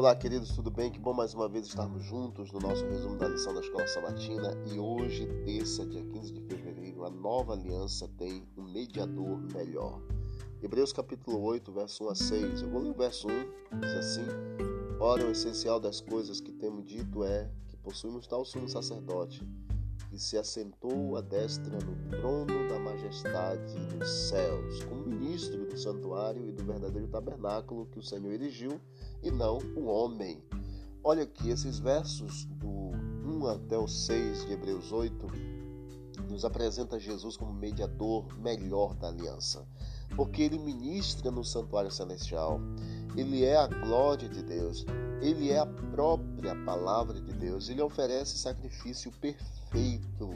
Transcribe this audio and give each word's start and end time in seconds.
Olá, 0.00 0.16
queridos, 0.16 0.52
tudo 0.52 0.70
bem? 0.70 0.90
Que 0.90 0.98
bom 0.98 1.12
mais 1.12 1.34
uma 1.34 1.46
vez 1.46 1.66
estarmos 1.66 2.02
juntos 2.02 2.50
no 2.52 2.58
nosso 2.58 2.86
resumo 2.86 3.18
da 3.18 3.28
lição 3.28 3.52
da 3.52 3.60
Escola 3.60 3.86
Sabatina. 3.86 4.56
E 4.72 4.78
hoje, 4.78 5.26
terça, 5.44 5.84
dia 5.84 6.02
15 6.02 6.32
de 6.32 6.40
fevereiro, 6.40 7.04
a 7.04 7.10
nova 7.10 7.52
aliança 7.52 8.08
tem 8.16 8.48
um 8.56 8.62
mediador 8.62 9.38
melhor. 9.54 10.00
Hebreus 10.62 10.90
capítulo 10.90 11.42
8, 11.42 11.70
verso 11.70 12.04
1 12.04 12.08
a 12.08 12.14
6. 12.14 12.62
Eu 12.62 12.70
vou 12.70 12.80
ler 12.80 12.92
o 12.92 12.94
verso 12.94 13.28
1, 13.28 13.78
diz 13.78 13.90
assim: 13.90 14.24
Ora, 14.98 15.26
o 15.26 15.32
essencial 15.32 15.78
das 15.78 16.00
coisas 16.00 16.40
que 16.40 16.50
temos 16.50 16.86
dito 16.86 17.22
é 17.22 17.50
que 17.68 17.76
possuímos 17.76 18.26
tal 18.26 18.42
sumo 18.42 18.70
sacerdote 18.70 19.46
que 20.08 20.18
se 20.18 20.36
assentou 20.36 21.16
à 21.16 21.20
destra 21.20 21.78
no 21.78 22.10
trono 22.10 22.68
da 22.68 22.78
majestade 22.78 23.74
dos 23.86 24.08
céus, 24.08 24.82
como 24.84 25.06
ministro 25.06 25.66
do 25.66 25.76
santuário 25.78 26.48
e 26.48 26.52
do 26.52 26.64
verdadeiro 26.64 27.08
tabernáculo 27.08 27.86
que 27.86 27.98
o 27.98 28.02
Senhor 28.02 28.32
erigiu, 28.32 28.80
e 29.22 29.30
não 29.30 29.58
o 29.76 29.86
homem. 29.86 30.42
Olha 31.02 31.22
aqui, 31.22 31.50
esses 31.50 31.78
versos 31.78 32.44
do 32.46 32.90
1 33.24 33.46
até 33.46 33.78
o 33.78 33.86
6 33.86 34.46
de 34.46 34.52
Hebreus 34.52 34.92
8 34.92 35.26
nos 36.28 36.44
apresenta 36.44 36.98
Jesus 36.98 37.36
como 37.36 37.52
mediador 37.52 38.26
melhor 38.38 38.94
da 38.94 39.08
aliança, 39.08 39.66
porque 40.16 40.42
ele 40.42 40.58
ministra 40.58 41.30
no 41.30 41.44
santuário 41.44 41.90
celestial, 41.90 42.60
ele 43.16 43.44
é 43.44 43.56
a 43.56 43.66
glória 43.66 44.28
de 44.28 44.42
Deus, 44.42 44.84
ele 45.20 45.50
é 45.50 45.58
a 45.58 45.66
própria 45.66 46.54
palavra 46.64 47.20
de 47.20 47.32
Deus, 47.32 47.68
ele 47.68 47.82
oferece 47.82 48.38
sacrifício 48.38 49.10
perfeito 49.20 50.30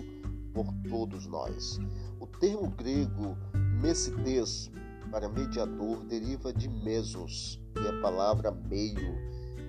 por 0.52 0.66
todos 0.88 1.26
nós. 1.26 1.78
O 2.20 2.26
termo 2.26 2.68
grego 2.70 3.36
messites 3.80 4.70
para 5.10 5.28
mediador 5.28 6.02
deriva 6.04 6.52
de 6.52 6.68
mesos, 6.68 7.60
que 7.74 7.86
é 7.86 7.88
a 7.88 8.00
palavra 8.00 8.50
meio, 8.50 9.14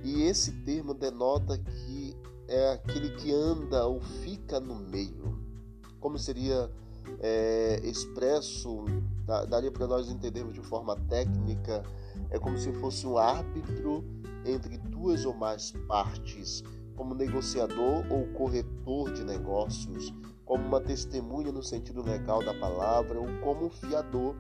e 0.04 0.24
esse 0.24 0.52
termo 0.64 0.94
denota 0.94 1.58
que 1.58 2.16
é 2.48 2.74
aquele 2.74 3.10
que 3.16 3.34
anda 3.34 3.86
ou 3.86 4.00
fica 4.00 4.60
no 4.60 4.76
meio. 4.76 5.40
Como 6.00 6.18
seria 6.18 6.70
é, 7.20 7.80
expresso, 7.84 8.86
daria 9.26 9.72
para 9.72 9.88
nós 9.88 10.10
entendermos 10.10 10.54
de 10.54 10.62
forma 10.62 10.96
técnica, 11.08 11.84
é 12.30 12.40
como 12.40 12.58
se 12.58 12.72
fosse 12.74 13.08
um 13.08 13.18
árbitro 13.18 14.04
entre 14.46 14.78
duas 14.78 15.26
ou 15.26 15.34
mais 15.34 15.72
partes, 15.88 16.64
como 16.96 17.14
negociador 17.14 18.06
ou 18.10 18.28
corretor 18.34 19.12
de 19.12 19.24
negócios, 19.24 20.14
como 20.46 20.66
uma 20.66 20.80
testemunha 20.80 21.52
no 21.52 21.64
sentido 21.64 22.02
legal 22.02 22.44
da 22.44 22.54
palavra, 22.54 23.20
ou 23.20 23.28
como 23.42 23.70
fiador, 23.70 24.36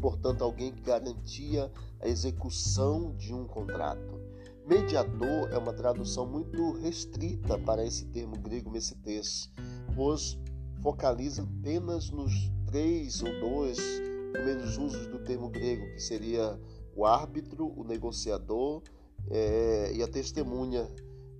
portanto, 0.00 0.42
alguém 0.42 0.72
que 0.72 0.82
garantia 0.82 1.70
a 2.00 2.08
execução 2.08 3.14
de 3.16 3.32
um 3.32 3.46
contrato. 3.46 4.20
Mediador 4.66 5.48
é 5.52 5.58
uma 5.58 5.72
tradução 5.72 6.26
muito 6.26 6.72
restrita 6.72 7.56
para 7.56 7.84
esse 7.84 8.04
termo 8.06 8.36
grego 8.36 8.68
messites, 8.68 9.48
pois 9.94 10.36
focaliza 10.82 11.42
apenas 11.42 12.10
nos 12.10 12.50
três 12.66 13.22
ou 13.22 13.40
dois 13.40 13.78
primeiros 14.32 14.76
usos 14.76 15.06
do 15.06 15.18
termo 15.20 15.48
grego, 15.48 15.86
que 15.94 16.00
seria 16.00 16.58
o 16.94 17.06
árbitro, 17.06 17.72
o 17.76 17.84
negociador 17.84 18.82
é, 19.30 19.92
e 19.94 20.02
a 20.02 20.08
testemunha. 20.08 20.88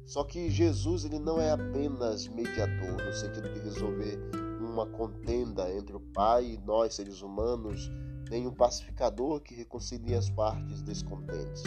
Só 0.06 0.22
que 0.22 0.48
Jesus 0.50 1.04
ele 1.04 1.18
não 1.18 1.40
é 1.40 1.50
apenas 1.50 2.28
mediador 2.28 3.04
no 3.04 3.12
sentido 3.12 3.52
de 3.52 3.60
resolver 3.60 4.18
uma 4.60 4.86
contenda 4.86 5.70
entre 5.72 5.96
o 5.96 6.00
Pai 6.00 6.52
e 6.52 6.58
nós 6.58 6.94
seres 6.94 7.22
humanos, 7.22 7.90
nem 8.30 8.46
um 8.46 8.52
pacificador 8.52 9.40
que 9.40 9.54
reconcilia 9.54 10.18
as 10.18 10.30
partes 10.30 10.82
descontentes, 10.82 11.62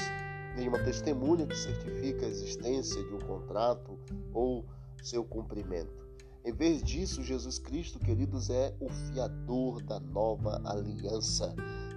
nem 0.56 0.68
uma 0.68 0.80
testemunha 0.80 1.46
que 1.46 1.56
certifica 1.56 2.26
a 2.26 2.30
existência 2.30 3.04
de 3.04 3.14
um 3.14 3.20
contrato 3.20 4.00
ou 4.34 4.66
seu 5.02 5.24
cumprimento. 5.24 6.09
Em 6.46 6.54
vez 6.54 6.82
disso, 6.82 7.24
Jesus 7.24 7.60
Cristo, 7.60 8.00
queridos, 8.00 8.50
é 8.50 8.74
o 8.80 8.90
fiador 8.90 9.84
da 9.84 10.00
nova 10.00 10.62
aliança. 10.66 11.54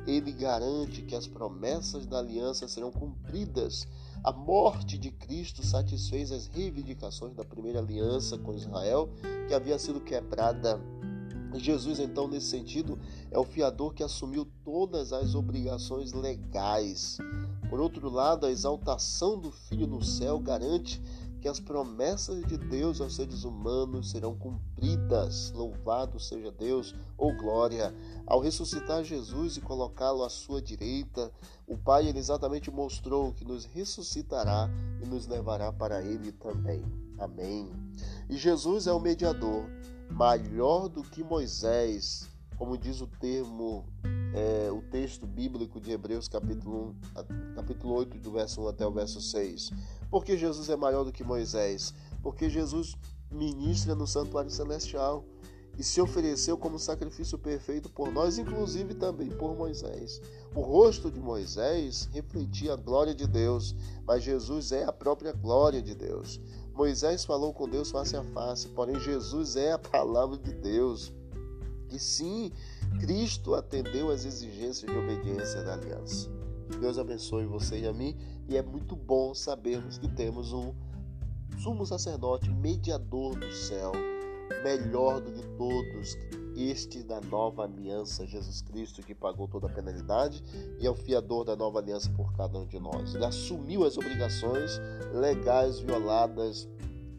Ele 0.07 0.33
garante 0.33 1.03
que 1.03 1.15
as 1.15 1.27
promessas 1.27 2.07
da 2.07 2.19
aliança 2.19 2.67
serão 2.67 2.91
cumpridas 2.91 3.87
a 4.25 4.31
morte 4.31 4.97
de 4.97 5.11
Cristo 5.11 5.67
satisfez 5.67 6.31
as 6.31 6.47
reivindicações 6.47 7.35
da 7.35 7.45
primeira 7.45 7.81
aliança 7.81 8.39
com 8.39 8.55
Israel, 8.55 9.11
que 9.49 9.55
havia 9.55 9.77
sido 9.81 10.01
quebrada. 10.01 10.81
Jesus, 11.55 11.99
então, 11.99 12.29
nesse 12.29 12.47
sentido, 12.47 13.01
é 13.33 13.39
o 13.39 13.45
fiador 13.45 13.93
que 13.93 14.03
assumiu 14.03 14.47
todas 14.65 15.13
as 15.13 15.35
obrigações 15.35 16.13
legais. 16.13 17.19
Por 17.69 17.81
outro 17.81 18.09
lado, 18.09 18.47
a 18.47 18.51
exaltação 18.51 19.37
do 19.37 19.51
Filho 19.51 19.89
no 19.89 20.05
céu 20.05 20.39
garante 20.39 21.03
que 21.43 21.49
as 21.49 21.59
promessas 21.59 22.47
de 22.47 22.57
Deus 22.57 23.01
aos 23.01 23.17
seres 23.17 23.43
humanos 23.43 24.13
serão 24.13 24.33
cumpridas. 24.37 25.51
Louvado 25.51 26.21
seja 26.21 26.53
Deus, 26.53 26.95
ou 27.19 27.37
glória! 27.37 27.93
Ao 28.25 28.39
ressuscitar 28.39 29.03
Jesus 29.03 29.57
e 29.57 29.61
colocá-lo 29.61 30.23
à 30.23 30.31
sua 30.31 30.63
direita, 30.63 31.33
o 31.67 31.77
Pai 31.77 32.07
ele 32.07 32.21
exatamente 32.21 32.71
mostrou 32.71 33.33
que 33.33 33.45
nos 33.45 33.65
ressuscitará 33.65 34.71
e 35.03 35.07
nos 35.07 35.27
levará 35.27 35.73
para 35.73 36.01
Ele 36.01 36.31
também. 36.31 36.85
Amém. 37.19 37.69
E 38.31 38.37
Jesus 38.37 38.87
é 38.87 38.93
o 38.93 39.01
mediador, 39.01 39.65
maior 40.11 40.89
do 40.89 41.03
que 41.03 41.25
Moisés, 41.25 42.29
como 42.57 42.79
diz 42.79 43.01
o 43.01 43.09
termo, 43.09 43.85
é, 44.33 44.71
o 44.71 44.81
texto 44.81 45.27
bíblico 45.27 45.81
de 45.81 45.91
Hebreus, 45.91 46.29
capítulo, 46.29 46.95
1, 47.17 47.55
capítulo 47.57 47.95
8, 47.95 48.19
do 48.19 48.31
verso 48.31 48.63
1 48.63 48.69
até 48.69 48.87
o 48.87 48.93
verso 48.93 49.21
6. 49.21 49.71
Por 50.13 50.27
que 50.27 50.37
Jesus 50.37 50.69
é 50.69 50.77
maior 50.77 51.05
do 51.05 51.11
que 51.11 51.25
Moisés? 51.25 51.95
Porque 52.23 52.51
Jesus 52.51 52.95
ministra 53.31 53.95
no 53.95 54.07
santuário 54.07 54.51
celestial 54.51 55.25
e 55.79 55.83
se 55.83 56.03
ofereceu 56.03 56.59
como 56.59 56.79
sacrifício 56.79 57.39
perfeito 57.39 57.89
por 57.89 58.13
nós, 58.13 58.37
inclusive 58.37 58.93
também 58.93 59.31
por 59.31 59.57
Moisés. 59.57 60.21
O 60.55 60.61
rosto 60.61 61.11
de 61.11 61.19
Moisés 61.19 62.11
refletia 62.13 62.75
a 62.75 62.77
glória 62.77 63.15
de 63.15 63.27
Deus, 63.27 63.75
mas 64.07 64.23
Jesus 64.23 64.71
é 64.71 64.85
a 64.85 64.93
própria 64.93 65.33
glória 65.33 65.81
de 65.81 65.95
Deus. 65.95 66.39
Moisés 66.75 67.25
falou 67.25 67.55
com 67.55 67.67
Deus 67.67 67.91
face 67.91 68.15
a 68.15 68.23
face, 68.23 68.69
porém 68.69 69.01
Jesus 69.01 69.57
é 69.57 69.73
a 69.73 69.79
palavra 69.79 70.37
de 70.37 70.53
Deus. 70.53 71.11
E 71.91 71.99
sim, 71.99 72.53
Cristo 73.01 73.55
atendeu 73.55 74.11
às 74.11 74.27
exigências 74.27 74.93
de 74.93 74.99
obediência 74.99 75.63
da 75.63 75.73
aliança. 75.73 76.42
Deus 76.81 76.99
abençoe 76.99 77.47
você 77.47 77.81
e 77.81 77.87
a 77.87 77.93
mim. 77.93 78.17
E 78.49 78.57
é 78.57 78.63
muito 78.63 78.97
bom 78.97 79.35
sabermos 79.35 79.99
que 79.99 80.09
temos 80.09 80.53
um 80.53 80.75
sumo 81.59 81.87
sacerdote, 81.87 82.51
mediador 82.51 83.39
do 83.39 83.53
céu, 83.53 83.93
melhor 84.65 85.21
do 85.21 85.33
que 85.33 85.47
todos, 85.57 86.17
este 86.57 87.03
da 87.03 87.21
nova 87.21 87.65
aliança, 87.65 88.27
Jesus 88.27 88.61
Cristo, 88.63 89.03
que 89.03 89.15
pagou 89.15 89.49
toda 89.49 89.67
a 89.67 89.71
penalidade 89.71 90.43
e 90.79 90.87
é 90.87 90.91
o 90.91 90.95
fiador 90.95 91.45
da 91.45 91.57
nova 91.57 91.79
aliança 91.79 92.11
por 92.11 92.33
cada 92.35 92.59
um 92.59 92.67
de 92.67 92.79
nós. 92.79 93.15
Ele 93.15 93.25
assumiu 93.25 93.85
as 93.85 93.97
obrigações 93.97 94.81
legais 95.15 95.79
violadas 95.79 96.69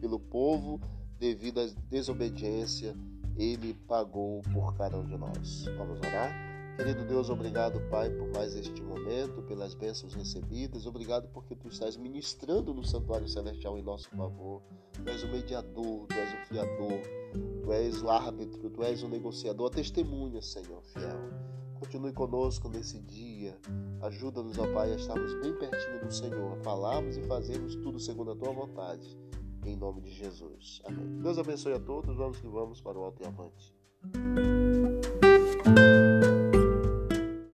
pelo 0.00 0.20
povo 0.20 0.80
devido 1.18 1.60
à 1.60 1.66
desobediência, 1.88 2.94
ele 3.36 3.74
pagou 3.88 4.42
por 4.52 4.74
cada 4.76 4.98
um 4.98 5.06
de 5.06 5.16
nós. 5.16 5.64
Vamos 5.76 5.98
orar? 6.00 6.53
Querido 6.76 7.04
Deus, 7.04 7.30
obrigado, 7.30 7.80
Pai, 7.88 8.10
por 8.10 8.28
mais 8.32 8.56
este 8.56 8.82
momento, 8.82 9.42
pelas 9.42 9.74
bênçãos 9.74 10.12
recebidas. 10.12 10.86
Obrigado 10.86 11.28
porque 11.28 11.54
tu 11.54 11.68
estás 11.68 11.96
ministrando 11.96 12.74
no 12.74 12.84
santuário 12.84 13.28
celestial 13.28 13.78
em 13.78 13.82
nosso 13.82 14.10
favor. 14.10 14.60
Tu 14.92 15.08
és 15.08 15.22
o 15.22 15.28
mediador, 15.28 16.06
tu 16.08 16.14
és 16.14 16.32
o 16.32 16.46
fiador, 16.48 17.00
tu 17.62 17.72
és 17.72 18.02
o 18.02 18.10
árbitro, 18.10 18.70
tu 18.70 18.82
és 18.82 19.02
o 19.04 19.08
negociador, 19.08 19.68
a 19.68 19.70
testemunha, 19.70 20.42
Senhor 20.42 20.82
fiel. 20.82 21.54
Continue 21.78 22.12
conosco 22.12 22.68
nesse 22.68 22.98
dia. 23.00 23.56
Ajuda-nos, 24.02 24.58
ó 24.58 24.66
Pai, 24.72 24.92
a 24.92 24.96
estarmos 24.96 25.32
bem 25.40 25.54
pertinho 25.56 26.00
do 26.00 26.12
Senhor, 26.12 26.58
a 26.58 26.62
falarmos 26.64 27.16
e 27.16 27.22
fazermos 27.22 27.76
tudo 27.76 28.00
segundo 28.00 28.32
a 28.32 28.36
tua 28.36 28.52
vontade. 28.52 29.16
Em 29.64 29.76
nome 29.76 30.00
de 30.00 30.10
Jesus. 30.10 30.82
Amém. 30.84 31.20
Deus 31.22 31.38
abençoe 31.38 31.74
a 31.74 31.80
todos. 31.80 32.16
Vamos 32.16 32.40
que 32.40 32.48
vamos 32.48 32.80
para 32.80 32.98
o 32.98 33.04
alto 33.04 33.22
e 33.22 33.26
avante. 33.26 34.53